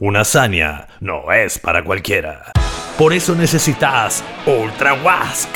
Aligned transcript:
Una 0.00 0.20
hazaña 0.20 0.86
no 1.00 1.32
es 1.32 1.58
para 1.58 1.82
cualquiera. 1.82 2.52
Por 2.96 3.12
eso 3.12 3.34
necesitas 3.34 4.22
Ultra 4.46 4.94
Wask. 4.94 5.48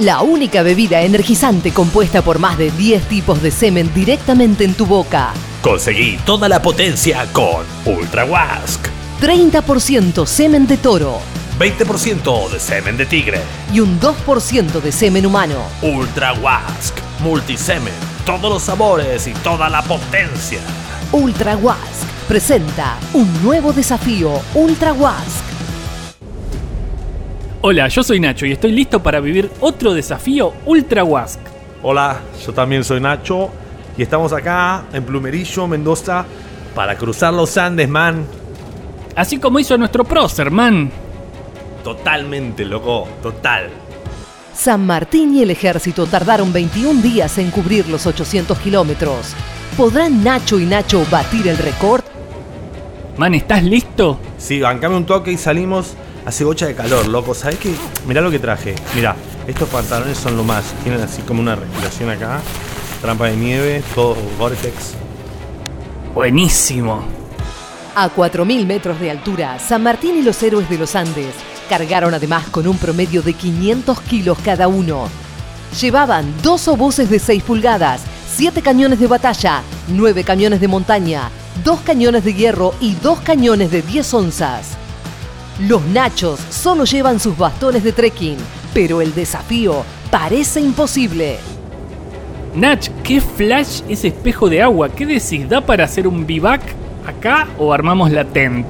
La 0.00 0.20
única 0.22 0.64
bebida 0.64 1.00
energizante 1.02 1.72
compuesta 1.72 2.22
por 2.22 2.40
más 2.40 2.58
de 2.58 2.72
10 2.72 3.04
tipos 3.04 3.40
de 3.40 3.52
semen 3.52 3.94
directamente 3.94 4.64
en 4.64 4.74
tu 4.74 4.84
boca. 4.84 5.32
Conseguí 5.62 6.18
toda 6.26 6.48
la 6.48 6.60
potencia 6.60 7.24
con 7.32 7.64
Ultra 7.84 8.24
Wask. 8.24 8.84
30% 9.20 10.26
semen 10.26 10.66
de 10.66 10.76
toro 10.76 11.20
20% 11.60 12.50
de 12.50 12.58
semen 12.58 12.96
de 12.96 13.06
tigre. 13.06 13.40
y 13.72 13.78
un 13.78 14.00
2% 14.00 14.80
de 14.80 14.90
semen 14.90 15.24
humano. 15.24 15.62
Ultra 15.82 16.32
Wask. 16.32 16.96
Multisemen. 17.20 17.94
Todos 18.26 18.50
los 18.50 18.62
sabores 18.64 19.28
y 19.28 19.34
toda 19.34 19.68
la 19.68 19.82
potencia. 19.82 20.58
Ultra 21.12 21.56
Wask 21.56 22.07
presenta 22.28 22.98
un 23.14 23.42
nuevo 23.42 23.72
desafío 23.72 24.42
Ultra 24.54 24.92
Wask. 24.92 25.42
Hola, 27.62 27.88
yo 27.88 28.02
soy 28.02 28.20
Nacho 28.20 28.44
y 28.44 28.52
estoy 28.52 28.70
listo 28.72 29.02
para 29.02 29.18
vivir 29.18 29.50
otro 29.60 29.94
desafío 29.94 30.52
Ultra 30.66 31.04
Wask. 31.04 31.40
Hola, 31.82 32.20
yo 32.44 32.52
también 32.52 32.84
soy 32.84 33.00
Nacho 33.00 33.48
y 33.96 34.02
estamos 34.02 34.34
acá 34.34 34.84
en 34.92 35.04
Plumerillo, 35.04 35.66
Mendoza, 35.66 36.26
para 36.74 36.96
cruzar 36.98 37.32
los 37.32 37.56
Andes, 37.56 37.88
man. 37.88 38.26
Así 39.16 39.38
como 39.38 39.58
hizo 39.58 39.78
nuestro 39.78 40.04
prócer, 40.04 40.50
man. 40.50 40.90
Totalmente, 41.82 42.66
loco, 42.66 43.08
total. 43.22 43.70
San 44.54 44.84
Martín 44.84 45.34
y 45.34 45.42
el 45.42 45.50
ejército 45.50 46.04
tardaron 46.04 46.52
21 46.52 47.00
días 47.00 47.38
en 47.38 47.50
cubrir 47.50 47.88
los 47.88 48.06
800 48.06 48.58
kilómetros. 48.58 49.34
¿Podrán 49.78 50.22
Nacho 50.22 50.60
y 50.60 50.66
Nacho 50.66 51.06
batir 51.10 51.48
el 51.48 51.56
récord? 51.56 52.07
Man, 53.18 53.34
¿estás 53.34 53.64
listo? 53.64 54.20
Sí, 54.38 54.60
bancame 54.60 54.96
un 54.96 55.04
toque 55.04 55.32
y 55.32 55.36
salimos. 55.36 55.94
Hace 56.24 56.44
bocha 56.44 56.66
de 56.68 56.76
calor, 56.76 57.08
loco. 57.08 57.34
¿Sabes 57.34 57.58
qué? 57.58 57.74
Mirá 58.06 58.20
lo 58.20 58.30
que 58.30 58.38
traje. 58.38 58.76
Mirá, 58.94 59.16
estos 59.48 59.68
pantalones 59.68 60.16
son 60.16 60.36
lo 60.36 60.44
más. 60.44 60.72
Tienen 60.84 61.00
así 61.00 61.22
como 61.22 61.40
una 61.40 61.56
respiración 61.56 62.10
acá. 62.10 62.40
Trampa 63.02 63.26
de 63.26 63.36
nieve, 63.36 63.82
todo 63.92 64.16
Vortex. 64.38 64.94
Buenísimo. 66.14 67.02
A 67.96 68.08
4.000 68.08 68.64
metros 68.66 69.00
de 69.00 69.10
altura, 69.10 69.58
San 69.58 69.82
Martín 69.82 70.16
y 70.16 70.22
los 70.22 70.40
héroes 70.40 70.70
de 70.70 70.78
los 70.78 70.94
Andes 70.94 71.34
cargaron 71.68 72.14
además 72.14 72.46
con 72.50 72.68
un 72.68 72.78
promedio 72.78 73.22
de 73.22 73.32
500 73.32 74.00
kilos 74.02 74.38
cada 74.44 74.68
uno. 74.68 75.08
Llevaban 75.80 76.32
dos 76.40 76.68
obuses 76.68 77.10
de 77.10 77.18
6 77.18 77.42
pulgadas, 77.42 78.02
7 78.32 78.62
cañones 78.62 79.00
de 79.00 79.08
batalla, 79.08 79.62
9 79.88 80.22
cañones 80.22 80.60
de 80.60 80.68
montaña, 80.68 81.30
2 81.68 81.80
cañones 81.80 82.24
de 82.24 82.32
hierro 82.32 82.72
y 82.80 82.94
2 82.94 83.20
cañones 83.20 83.70
de 83.70 83.82
10 83.82 84.14
onzas. 84.14 84.78
Los 85.68 85.82
nachos 85.82 86.40
solo 86.48 86.84
llevan 86.86 87.20
sus 87.20 87.36
bastones 87.36 87.84
de 87.84 87.92
trekking, 87.92 88.38
pero 88.72 89.02
el 89.02 89.14
desafío 89.14 89.84
parece 90.10 90.60
imposible. 90.60 91.36
Nach, 92.54 92.88
¿qué 93.04 93.20
flash 93.20 93.82
ese 93.86 94.08
espejo 94.08 94.48
de 94.48 94.62
agua? 94.62 94.88
¿Qué 94.88 95.04
decís? 95.04 95.46
¿Da 95.46 95.60
para 95.60 95.84
hacer 95.84 96.08
un 96.08 96.26
vivac 96.26 96.62
acá 97.06 97.46
o 97.58 97.70
armamos 97.70 98.10
la 98.12 98.24
tent? 98.24 98.66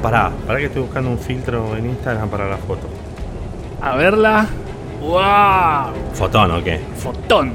Pará, 0.00 0.32
pará 0.46 0.60
que 0.60 0.66
estoy 0.66 0.80
buscando 0.80 1.10
un 1.10 1.18
filtro 1.18 1.76
en 1.76 1.90
Instagram 1.90 2.30
para 2.30 2.48
la 2.48 2.56
foto. 2.56 2.88
A 3.82 3.96
verla. 3.96 4.46
¡Wow! 5.02 5.92
¿Fotón 6.14 6.52
o 6.52 6.64
qué? 6.64 6.80
Fotón. 6.96 7.52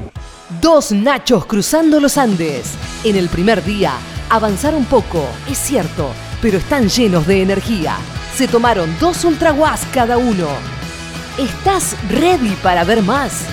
Dos 0.60 0.92
nachos 0.92 1.44
cruzando 1.46 1.98
los 1.98 2.16
Andes. 2.16 2.76
En 3.02 3.16
el 3.16 3.28
primer 3.28 3.64
día 3.64 3.94
avanzaron 4.30 4.84
poco, 4.84 5.24
es 5.50 5.58
cierto, 5.58 6.10
pero 6.40 6.58
están 6.58 6.88
llenos 6.88 7.26
de 7.26 7.42
energía. 7.42 7.96
Se 8.34 8.48
tomaron 8.48 8.94
dos 9.00 9.24
Ultra 9.24 9.50
Guas 9.50 9.86
cada 9.92 10.16
uno. 10.16 10.46
¿Estás 11.36 11.96
ready 12.08 12.56
para 12.62 12.84
ver 12.84 13.02
más? 13.02 13.44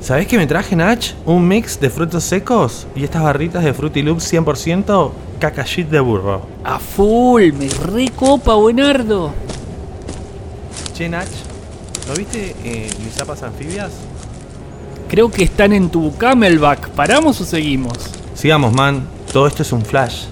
¿Sabés 0.00 0.26
qué 0.26 0.36
me 0.38 0.46
traje, 0.46 0.74
Nach? 0.74 1.04
Un 1.24 1.46
mix 1.46 1.78
de 1.80 1.90
frutos 1.90 2.24
secos 2.24 2.86
y 2.94 3.04
estas 3.04 3.22
barritas 3.22 3.62
de 3.62 3.74
Fruity 3.74 4.02
Loops 4.02 4.32
100% 4.32 5.10
caca 5.38 5.64
shit 5.64 5.88
de 5.88 6.00
burro. 6.00 6.46
A 6.64 6.78
full, 6.78 7.52
me 7.52 7.68
recopa, 7.68 8.54
buenardo. 8.54 9.32
Che, 10.94 11.08
Nach, 11.08 11.28
¿no 12.06 12.14
viste 12.14 12.54
eh, 12.64 12.88
mis 13.04 13.14
zapas 13.14 13.42
anfibias? 13.42 13.90
Creo 15.08 15.30
que 15.30 15.44
están 15.44 15.72
en 15.72 15.90
tu 15.90 16.16
camelback. 16.16 16.88
¿Paramos 16.90 17.40
o 17.40 17.44
seguimos? 17.44 18.15
Sigamos, 18.46 18.72
man. 18.74 19.08
Todo 19.32 19.48
esto 19.48 19.62
es 19.62 19.72
un 19.72 19.84
flash. 19.84 20.26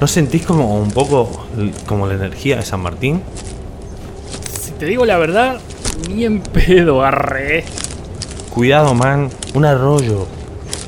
¿No 0.00 0.06
sentís 0.06 0.46
como 0.46 0.80
un 0.80 0.90
poco 0.90 1.46
como 1.84 2.06
la 2.06 2.14
energía 2.14 2.56
de 2.56 2.62
San 2.62 2.80
Martín? 2.80 3.20
Si 4.58 4.70
te 4.70 4.86
digo 4.86 5.04
la 5.04 5.18
verdad, 5.18 5.60
ni 6.08 6.24
en 6.24 6.40
pedo, 6.40 7.04
arre. 7.04 7.66
Cuidado, 8.48 8.94
man. 8.94 9.28
Un 9.52 9.66
arroyo. 9.66 10.26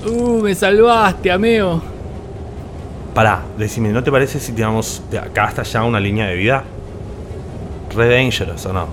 Uh, 0.07 0.41
me 0.41 0.55
salvaste, 0.55 1.31
ameo. 1.31 1.83
Pará, 3.13 3.43
decime, 3.59 3.91
¿no 3.91 4.03
te 4.03 4.11
parece 4.11 4.41
si 4.41 4.53
tiramos 4.53 5.03
de 5.11 5.19
acá 5.19 5.49
hasta 5.49 5.61
allá 5.61 5.85
una 5.85 6.01
línea 6.01 6.29
de 6.29 6.35
vida? 6.35 6.65
Re 7.95 8.09
dangerous, 8.09 8.65
¿o 8.65 8.73
no? 8.73 8.87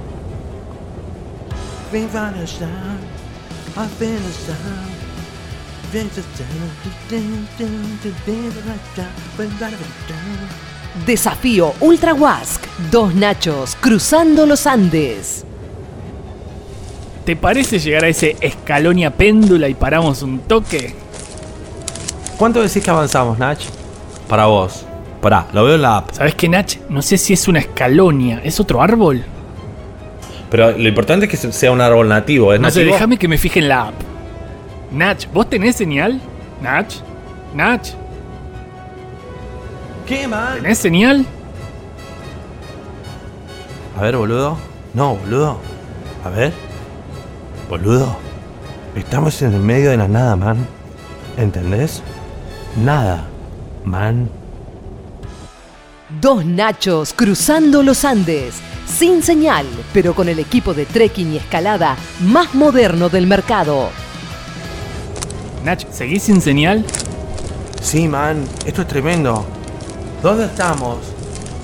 Desafío 11.06 11.74
Ultra 11.80 12.14
Wask. 12.14 12.66
Dos 12.92 13.16
nachos 13.16 13.78
cruzando 13.80 14.46
los 14.46 14.68
Andes. 14.68 15.46
¿Te 17.24 17.38
parece 17.38 17.80
llegar 17.80 18.04
a 18.04 18.10
ese 18.10 18.36
escalonia 18.42 19.12
péndula 19.12 19.70
y 19.70 19.74
paramos 19.74 20.22
un 20.22 20.40
toque? 20.40 20.94
¿Cuánto 22.38 22.62
decís 22.62 22.84
que 22.84 22.90
avanzamos, 22.90 23.40
Nach? 23.40 23.60
Para 24.28 24.48
vos. 24.48 24.86
Pará, 25.22 25.48
lo 25.54 25.64
veo 25.64 25.76
en 25.76 25.82
la 25.82 25.98
app. 25.98 26.12
¿Sabes 26.12 26.36
qué, 26.36 26.50
Nach? 26.50 26.76
No 26.90 27.02
sé 27.02 27.18
si 27.18 27.32
es 27.32 27.48
una 27.48 27.60
escalonia. 27.60 28.42
¿Es 28.44 28.60
otro 28.60 28.82
árbol? 28.82 29.24
Pero 30.52 30.78
lo 30.78 30.90
importante 30.90 31.26
es 31.26 31.32
que 31.32 31.52
sea 31.54 31.72
un 31.72 31.80
árbol 31.80 32.10
nativo, 32.10 32.54
¿es 32.54 32.60
No 32.60 32.70
sé, 32.70 32.84
déjame 32.84 33.18
que 33.18 33.30
me 33.30 33.38
fije 33.38 33.60
en 33.60 33.70
la 33.70 33.88
app. 33.88 34.15
Nach, 34.96 35.28
¿vos 35.34 35.50
tenés 35.50 35.76
señal? 35.76 36.22
Nach, 36.62 36.88
Nach, 37.54 37.82
¿Qué, 40.08 40.26
man? 40.26 40.62
¿tenés 40.62 40.78
señal? 40.78 41.26
A 43.98 44.02
ver, 44.04 44.16
boludo. 44.16 44.58
No, 44.94 45.16
boludo. 45.16 45.60
A 46.24 46.30
ver. 46.30 46.54
Boludo. 47.70 48.16
Estamos 48.96 49.42
en 49.42 49.54
el 49.54 49.60
medio 49.60 49.90
de 49.90 49.98
la 49.98 50.08
nada, 50.08 50.38
man. 50.38 50.66
¿Entendés? 51.36 52.02
Nada, 52.82 53.26
man. 53.84 54.30
Dos 56.22 56.46
nachos 56.46 57.12
cruzando 57.14 57.84
los 57.84 58.06
Andes. 58.06 58.62
Sin 58.88 59.22
señal, 59.22 59.66
pero 59.94 60.14
con 60.16 60.30
el 60.30 60.40
equipo 60.40 60.74
de 60.74 60.86
trekking 60.86 61.34
y 61.34 61.38
escalada 61.38 61.98
más 62.22 62.54
moderno 62.56 63.10
del 63.10 63.28
mercado. 63.28 63.90
Nach, 65.66 65.84
¿seguís 65.92 66.22
sin 66.22 66.42
señal? 66.42 66.86
Sí, 67.82 68.08
man. 68.08 68.44
Esto 68.68 68.84
es 68.84 68.88
tremendo. 68.88 69.44
¿Dónde 70.22 70.46
estamos? 70.46 70.98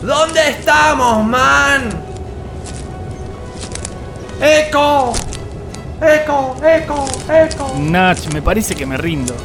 ¿Dónde 0.01 0.39
estamos, 0.49 1.23
man? 1.23 1.87
¡Eco! 4.41 5.13
¡Eco! 6.01 6.55
¡Eco! 6.65 7.05
¡Eco! 7.29 7.73
Nach, 7.77 8.17
me 8.33 8.41
parece 8.41 8.73
que 8.73 8.87
me 8.87 8.97
rindo. 8.97 9.35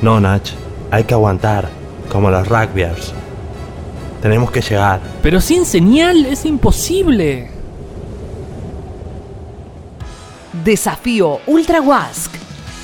No, 0.00 0.18
Nach. 0.18 0.48
Hay 0.90 1.04
que 1.04 1.12
aguantar. 1.12 1.68
Como 2.10 2.30
los 2.30 2.48
rugbyers. 2.48 3.12
Tenemos 4.22 4.50
que 4.50 4.62
llegar. 4.62 5.00
Pero 5.22 5.42
sin 5.42 5.66
señal 5.66 6.24
es 6.24 6.46
imposible. 6.46 7.50
Desafío 10.64 11.40
Ultra 11.46 11.82
Wask. 11.82 12.37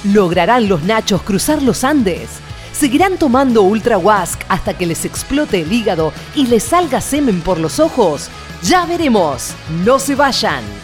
¿Lograrán 0.04 0.68
los 0.68 0.82
nachos 0.82 1.22
cruzar 1.22 1.62
los 1.62 1.82
Andes? 1.82 2.28
¿Seguirán 2.72 3.16
tomando 3.16 3.62
Ultra 3.62 3.96
hasta 4.48 4.76
que 4.76 4.84
les 4.84 5.06
explote 5.06 5.62
el 5.62 5.72
hígado 5.72 6.12
y 6.34 6.46
les 6.46 6.62
salga 6.62 7.00
semen 7.00 7.40
por 7.40 7.58
los 7.58 7.80
ojos? 7.80 8.28
Ya 8.62 8.84
veremos. 8.84 9.54
No 9.82 9.98
se 9.98 10.14
vayan. 10.14 10.83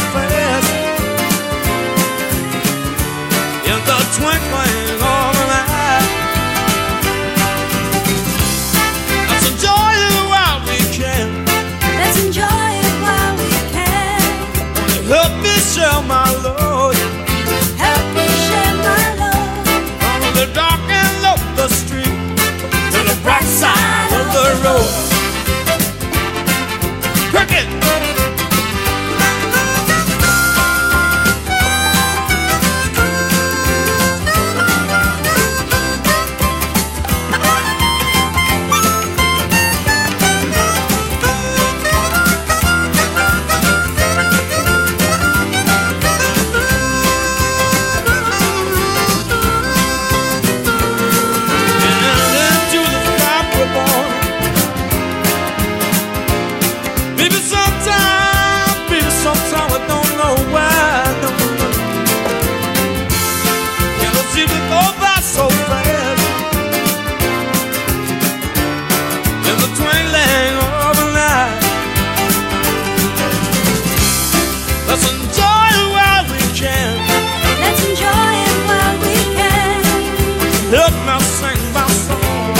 Help 80.71 80.93
me 80.93 81.19
sing 81.19 81.73
my 81.73 81.85
song. 81.89 82.55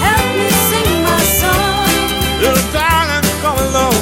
Help 0.00 0.28
me 0.38 0.48
sing 0.48 1.02
my 1.04 1.20
song. 1.36 1.88
Little 2.40 2.72
darling, 2.72 3.22
come 3.42 3.58
along. 3.68 3.94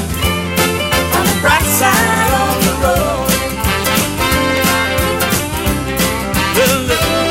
On 1.17 1.25
the 1.26 1.37
bright 1.43 1.67
side 1.67 2.31
of 2.38 2.55
the 2.62 2.75
road. 2.87 3.26
Little, 6.55 6.82
little, 6.87 7.26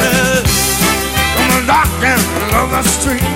little, 0.00 0.42
come 1.36 1.66
knocking 1.66 2.22
on 2.56 2.70
the 2.70 2.82
street. 2.88 3.35